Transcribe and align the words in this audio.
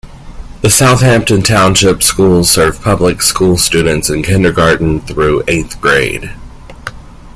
The 0.63 0.69
Southampton 0.71 1.43
Township 1.43 2.01
Schools 2.01 2.49
serve 2.49 2.81
public 2.81 3.21
school 3.21 3.55
students 3.59 4.09
in 4.09 4.23
kindergarten 4.23 4.99
through 5.01 5.43
eighth 5.47 5.79
grade. 5.79 6.33